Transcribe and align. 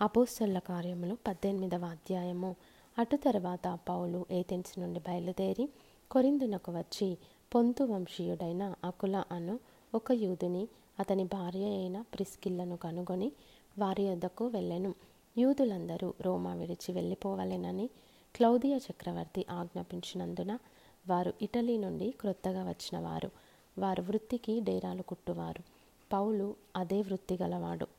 అపోస్తల 0.00 0.58
కార్యములు 0.58 1.16
పద్దెనిమిదవ 1.28 1.84
అధ్యాయము. 1.84 2.56
అటు 2.98 3.16
తర్వాత 3.16 3.78
పౌలు 3.88 4.26
ఏథెన్స్ 4.30 4.78
నుండి 4.78 5.00
బయలుదేరి 5.00 5.68
కొరిందునకు 6.10 6.72
వచ్చి 6.72 7.18
పొంతు 7.54 7.84
వంశీయుడైన 7.84 8.74
అకుల 8.84 9.24
అను 9.32 9.58
ఒక 9.94 10.12
యూదుని 10.12 10.68
అతని 11.00 11.24
భార్య 11.24 11.64
అయిన 11.64 12.00
ప్రిస్కిల్లను 12.00 12.76
కనుగొని 12.76 13.32
వారి 13.78 14.10
వద్దకు 14.10 14.46
వెళ్ళెను. 14.46 14.94
యూదులందరూ 15.38 16.14
రోమా 16.20 16.54
విడిచి 16.54 16.92
వెళ్ళిపోవలెనని 16.92 17.90
క్లౌదియ 18.36 18.76
చక్రవర్తి 18.76 19.46
ఆజ్ఞాపించినందున 19.50 20.58
వారు 21.08 21.32
ఇటలీ 21.42 21.76
నుండి 21.76 22.10
క్రొత్తగా 22.10 22.68
వచ్చినవారు. 22.68 23.30
వారు 23.78 24.02
వృత్తికి 24.02 24.60
డేరాలు 24.60 25.02
కుట్టువారు. 25.02 25.62
పౌలు 26.12 26.56
అదే 26.76 27.02
వృత్తి 27.02 27.38
గలవాడు. 27.42 27.97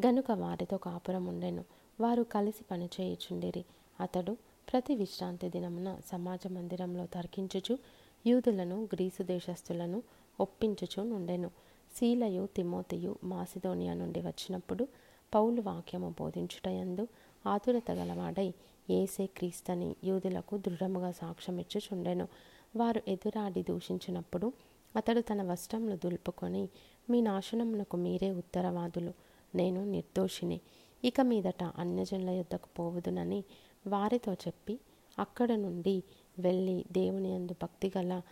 గనుక 0.00 0.30
వారితో 0.30 0.76
కాపురం 0.76 1.26
ఉండెను. 1.26 1.64
వారు 2.00 2.22
కలిసి 2.22 2.64
పనిచేయుచుండిరి 2.70 3.64
అతడు 4.00 4.36
ప్రతి 4.72 4.94
విశ్రాంతి 4.94 5.48
దినమున 5.48 5.98
సమాజ 6.06 6.46
మందిరంలో 6.46 7.06
తర్కించుచు 7.06 7.78
యూదులను 8.26 8.88
గ్రీసు 8.94 9.22
దేశస్థులను 9.22 10.02
ఒప్పించుచు 10.40 11.02
నుండెను. 11.02 11.50
శీలయు 11.96 12.48
తిమోతియు 12.56 13.16
మాసిదోనియా 13.24 13.94
నుండి 13.94 14.20
వచ్చినప్పుడు 14.20 14.88
పౌలు 15.34 15.60
వాక్యము 15.60 16.14
బోధించుటయందు 16.20 17.08
ఆతురత 17.46 17.90
గలవాడై 17.90 18.54
ఏసే 18.90 19.26
క్రీస్తని 19.26 19.96
యూదులకు 20.04 20.58
దృఢముగా 20.58 21.10
సాక్ష్యమిచ్చుచుండెను. 21.12 22.28
వారు 22.76 23.02
ఎదురాడి 23.08 23.62
దూషించినప్పుడు 23.62 24.52
అతడు 24.96 25.20
తన 25.20 25.42
వస్త్రములు 25.42 25.96
దులుపుకొని 25.96 26.68
మీ 27.10 27.20
నాశనమునకు 27.20 27.96
మీరే 27.96 28.30
ఉత్తరవాదులు. 28.30 29.12
నేను 29.56 29.84
నిర్దోషిని. 29.84 30.60
ఇక 31.04 31.20
మీదట 31.20 31.62
అన్యజనుల 31.64 32.30
యొద్దకు 32.30 32.68
పోవుదునని 32.78 33.44
వారితో 33.86 34.32
చెప్పి 34.32 34.78
అక్కడ 35.18 35.52
నుండి 35.52 36.02
వెళ్ళి 36.38 36.84
దేవుని 36.92 37.28
యందు 37.34 37.52
భక్తిగల 37.52 38.22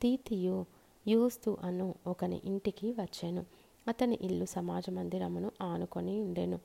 తీతియు 0.00 0.66
యూస్తు 1.08 1.58
అను 1.60 1.94
ఒకని 2.06 2.40
ఇంటికి 2.44 2.92
వచ్చాను. 2.92 3.46
అతని 3.88 4.18
ఇల్లు 4.22 4.44
సమాజ 4.44 4.90
మందిరమును 4.90 5.50
ఆనుకొని 5.62 6.20
ఉండెను. 6.20 6.58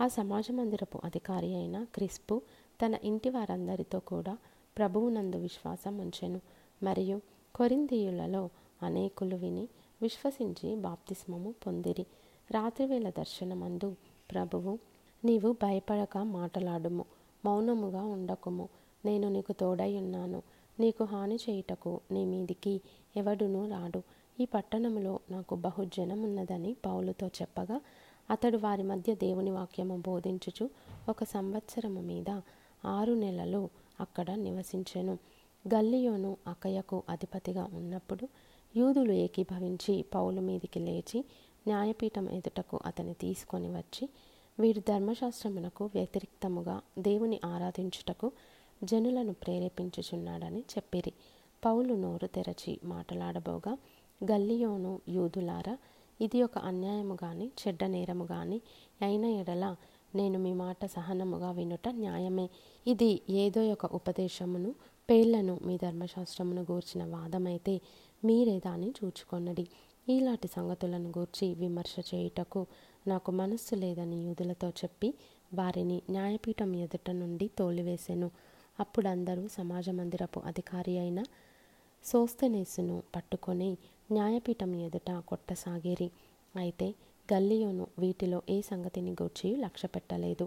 ఆ 0.00 0.08
సమాజ 0.08 0.46
మందిరపు 0.50 1.00
అధికారి 1.04 1.54
అయిన 1.54 1.84
క్రిస్పు 1.84 2.42
తన 2.84 2.94
ఇంటి 3.04 3.28
వారందరితో 3.30 3.98
కూడా 3.98 4.38
ప్రభువునందు 4.78 5.36
విశ్వాసం 5.36 5.98
ఉంచెను. 5.98 6.40
మరియు 6.82 7.20
కొరిందీయులలో 7.54 8.50
అనేకులు 8.82 9.36
విని 9.36 9.68
విశ్వసించి 10.02 10.74
బాప్తిస్మము 10.74 11.54
పొందిరి. 11.66 12.06
రాత్రివేళ 12.50 13.10
దర్శనమందు 13.10 13.96
ప్రభువు 14.32 14.78
నీవు 15.24 15.52
భయపడక 15.52 16.18
మాటలాడుము 16.18 17.04
మౌనముగా 17.44 18.02
ఉండకుము. 18.02 18.68
నేను 19.04 19.28
నీకు 19.28 19.52
తోడై 19.52 19.96
ఉన్నాను. 19.96 20.42
నీకు 20.80 21.04
హాని 21.04 21.36
చేయుటకు 21.36 22.00
నీ 22.10 22.24
మీదికి 22.24 22.80
ఎవడునూ 23.16 23.68
రాడు. 23.68 24.02
ఈ 24.40 24.44
పట్టణములో 24.44 25.20
నాకు 25.30 25.54
బహుజనం 25.54 26.22
ఉన్నదని 26.22 26.76
పౌలుతో 26.86 27.26
చెప్పగా 27.26 27.80
అతడు 28.30 28.58
వారి 28.58 28.82
మధ్య 28.82 29.14
దేవుని 29.14 29.50
వాక్యము 29.50 30.02
బోధించుచు 30.06 30.70
ఒక 31.08 31.24
సంవత్సరము 31.24 32.00
మీద 32.00 32.40
ఆరు 32.84 33.12
నెలలు 33.12 33.68
అక్కడ 34.00 34.30
నివసించెను. 34.30 35.18
గల్లియోను 35.74 36.36
అకయకు 36.46 37.02
అధిపతిగా 37.08 37.68
ఉన్నప్పుడు 37.74 38.28
యూదులు 38.76 39.12
ఏకీభవించి 39.12 40.04
పౌలు 40.14 40.40
మీదికి 40.40 40.80
లేచి 40.80 41.24
న్యాయపీఠం 41.68 42.26
ఎదుటకు 42.30 42.76
అతని 42.86 43.14
తీసుకొని 43.14 43.68
వచ్చి 43.76 44.04
వీడు 44.58 44.80
ధర్మశాస్త్రమునకు 44.88 45.84
వ్యతిరిక్తముగా 45.94 46.76
దేవుని 46.98 47.38
ఆరాధించుటకు 47.44 48.28
జనులను 48.82 49.32
ప్రేరేపించుచున్నాడని 49.32 50.60
చెప్పిరి. 50.72 51.12
పౌలు 51.62 51.94
నోరు 51.94 52.26
తెరచి 52.26 52.72
మాట్లాడబోగా 52.84 53.72
గల్లియోను 54.20 54.92
యూదులారా 55.08 55.74
ఇది 56.20 56.38
ఒక 56.42 56.58
అన్యాయము 56.68 57.16
గాని 57.24 57.46
చెడ్డ 57.60 57.84
నేరము 57.84 58.24
గాని 58.32 58.58
అయిన 59.02 59.24
ఎడల 59.40 59.64
నేను 60.14 60.38
మీ 60.44 60.52
మాట 60.62 60.86
సహనముగా 60.86 61.50
వినుట 61.58 61.88
న్యాయమే. 62.02 62.46
ఇది 62.86 63.10
ఏదో 63.42 63.62
ఒక 63.72 63.86
ఉపదేశమును 63.98 64.70
పేర్లను 65.08 65.54
మీ 65.66 65.74
ధర్మశాస్త్రమును 65.76 66.62
గూర్చిన 66.70 67.02
వాదమైతే 67.14 67.74
మీరే 68.24 68.56
దాన్ని 68.66 68.90
చూచుకొన్నది. 68.98 69.64
ఈలాంటి 70.08 70.48
సంగతులను 70.48 71.08
గూర్చి 71.08 71.54
విమర్శ 71.54 71.94
చేయుటకు 72.10 72.60
నాకు 73.08 73.30
మనస్సు 73.32 73.74
లేదని 73.74 74.18
యూదులతో 74.26 74.68
చెప్పి 74.70 75.08
వారిని 75.54 76.02
న్యాయపీఠం 76.10 76.70
ఎదుట 76.76 77.10
నుండి 77.10 77.46
తోలివేసెను. 77.58 78.28
అప్పుడు 78.80 79.08
అందరూ 79.08 79.48
సమాజ 79.48 79.88
మందిరపు 79.90 80.40
అధికారి 80.40 80.94
అయిన 80.98 81.20
సోస్తనేసును 82.04 83.02
పట్టుకొని 83.14 83.70
న్యాయపీఠం 84.12 84.72
ఎదుట 84.86 85.10
కొట్టసాగిరి. 85.28 86.08
అయితే 86.54 86.88
గల్లియోను 87.32 87.86
వీటిలో 87.98 88.42
ఏ 88.50 88.60
సంగతిని 88.60 89.12
గూర్చి 89.12 89.56
లక్ష్య 89.56 89.88
పెట్టలేదు 89.88 90.44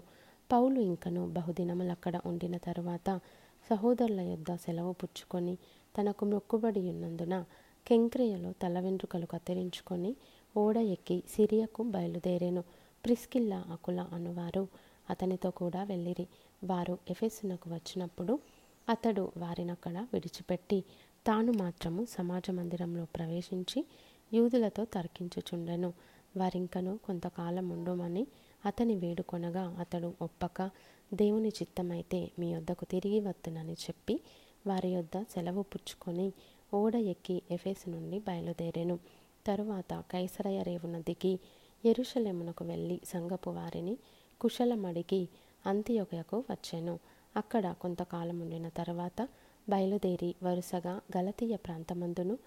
పౌలు 0.50 0.78
ఇంకను 0.80 1.22
బహుదినములక్కడ 1.26 2.16
ఉండిన 2.24 2.56
తరువాత 2.56 3.08
సహోదరుల 3.70 4.20
యొద్ద 4.20 4.50
సెలవు 4.56 4.92
పుచ్చుకొని 4.92 5.54
తనకు 5.94 6.24
మొక్కుబడి 6.24 6.80
ఉన్నందున 6.90 7.34
కెంక్రియలో 7.86 8.52
తల 8.52 8.80
వెంట్రుకలు 8.80 9.26
కత్తిరించుకొని 9.26 10.16
ఓడ 10.56 10.76
ఎక్కి 10.76 11.22
సిరియకు 11.36 11.82
బయలుదేరాను. 11.82 12.62
ప్రిస్కిల్లా 13.04 13.64
అకుల 13.70 14.00
అనువారు. 14.12 14.68
అతనితో 15.10 15.50
కూడా 15.50 15.84
వెళ్ళిరి. 15.84 16.26
వారు 16.64 16.98
ఎఫెసునకు 17.10 17.70
వచ్చినప్పుడు 17.70 18.38
అతడు 18.88 19.32
వారినక్కడ 19.36 20.06
విడిచిపెట్టి 20.12 20.84
తాను 21.26 21.52
మాత్రము 21.52 22.04
సమాజ 22.04 22.50
మందిరంలో 22.50 23.04
ప్రవేశించి 23.04 23.86
యూదులతో 24.32 24.84
తర్కించుచుండెను. 24.84 25.92
వారింకను 26.36 26.98
కొంతకాలం 27.04 27.68
ఉండుమని 27.68 28.26
అతని 28.66 28.94
వేడుకొనగా 28.96 29.76
అతడు 29.80 30.14
ఒప్పక 30.22 30.70
దేవుని 31.14 31.48
చిత్తమైతే 31.48 32.30
మీ 32.38 32.54
వద్దకు 32.54 32.84
తిరిగి 32.84 33.20
వత్తునని 33.20 33.72
చెప్పి 33.72 34.20
వారి 34.66 34.88
యొద్ద 34.88 35.24
సెలవు 35.30 35.62
పుచ్చుకొని 35.62 36.32
ఓడ 36.74 36.94
ఎక్కి 36.94 37.42
ఎఫెస్ 37.50 37.88
నుండి 37.88 38.18
బయలుదేరెను. 38.18 38.98
తరువాత 39.46 40.04
కైసరయ 40.10 40.62
రేవున 40.62 40.98
దిగి 41.00 41.38
ఎరుషలేమునకు 41.84 42.64
వెళ్ళి 42.64 43.00
సంగపు 43.04 43.50
వారిని 43.50 43.98
కుశలమడిగి 44.40 45.28
అంత్యొకయకు 45.66 46.44
వచ్చాను. 46.50 46.98
అక్కడ 47.36 47.74
కొంతకాలం 47.80 48.40
ఉండిన 48.40 48.68
తర్వాత 48.68 49.28
బయలుదేరి 49.68 50.34
వరుసగా 50.42 51.00
గలతీయ 51.16 51.56
ప్రాంతమందును 51.56 52.38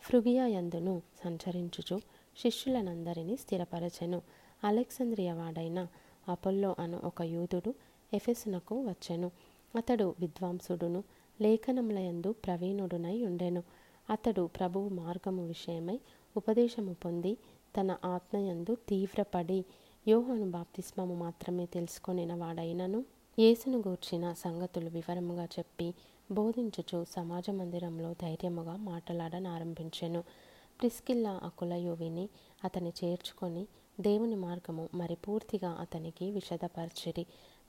ఫ్రుగియా 0.00 0.46
యందును 0.46 1.02
సంచరించుచు 1.24 2.00
శిష్యులనందరినీ 2.36 3.36
స్థిరపరచెను. 3.36 4.22
అలెక్సంద్రియ 4.64 5.32
వాడైన 5.32 5.86
అపోల్లో 6.28 6.76
అను 6.78 7.00
ఒక 7.04 7.22
యూదుడు 7.22 7.74
ఎఫెసునకు 8.14 8.82
వచ్చెను. 8.88 9.30
అతడు 9.76 10.14
విద్వాంసుడును 10.20 11.04
లేఖనములయందు 11.40 12.32
ప్రవీణుడునై 12.32 13.24
ఉండెను. 13.24 13.62
అతడు 14.10 14.50
ప్రభువు 14.58 14.88
మార్గము 14.88 15.46
విషయమై 15.46 16.00
ఉపదేశము 16.36 16.94
పొంది 16.94 17.36
తన 17.76 17.96
ఆత్మయందు 18.04 18.74
తీవ్రపడి 18.74 19.64
యోహాను 20.08 20.50
బాప్తిస్మము 20.50 21.14
మాత్రమే 21.14 21.66
తెలుసుకొనిన 21.66 22.34
వాడైనను. 22.34 23.04
యేసును 23.38 23.78
గూర్చిన 23.78 24.32
సంగతులు 24.32 24.88
వివరముగా 24.88 25.44
చెప్పి 25.44 25.94
బోధించుచు 26.32 27.04
సమాజ 27.10 27.50
మందిరంలో 27.50 28.12
ధైర్యముగా 28.12 28.76
మాట్లాడనారంభించెను 28.76 30.20
ప్రిస్కిల్లా 30.80 31.40
అకుల 31.42 31.74
విని 31.74 32.28
అతని 32.64 32.92
చేర్చుకొని 33.04 33.66
దేవుని 34.00 34.34
మార్గము 34.34 34.88
మరి 34.94 35.14
పూర్తిగా 35.14 35.70
అతనికి 35.70 36.30
విషదపరిచిరి. 36.30 37.26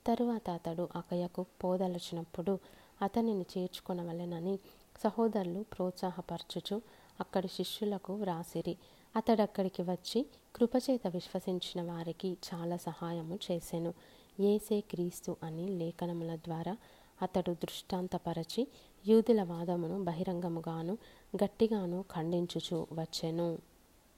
తరువాత 0.07 0.49
అతడు 0.49 0.89
అకయకు 0.95 1.45
పోదలచినప్పుడు 1.63 2.59
అతనిని 3.01 3.45
చేర్చుకొనవలెనని 3.57 4.59
సహోదరులు 5.03 5.65
ప్రోత్సాహపరచుచు 5.73 6.81
అక్కడి 7.19 7.47
శిష్యులకు 7.47 8.13
వ్రాసిరి. 8.13 8.77
అతడక్కడికి 9.15 9.81
వచ్చి 9.81 10.25
కృపచేత 10.55 11.07
విశ్వసించిన 11.07 11.91
వారికి 11.91 12.37
చాలా 12.53 12.77
సహాయము 12.77 13.39
చేసెను. 13.51 13.93
ఏసే 14.39 14.81
క్రీస్తు 14.81 15.35
అని 15.43 15.67
లేఖనముల 15.67 16.35
ద్వారా 16.35 16.77
అతడు 17.21 17.51
దృష్టాంతపరచి 17.51 18.67
యూదుల 19.07 19.43
వాదమును 19.43 20.03
బహిరంగముగాను 20.03 20.97
గట్టిగాను 21.43 22.05
ఖండించుచు 22.15 22.87
వచ్చెను. 22.91 23.70